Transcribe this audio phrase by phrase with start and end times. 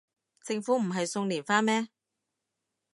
[0.41, 1.89] 政府唔係送連花咩